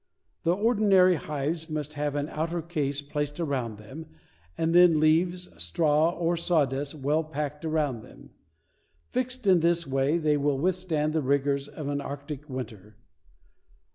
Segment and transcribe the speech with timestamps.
[0.41, 4.07] The ordinary hives must have an outer case placed around them
[4.57, 8.31] and then leaves, straw or sawdust well packed around them.
[9.11, 12.97] Fixed in this way they will withstand the rigors of an arctic winter.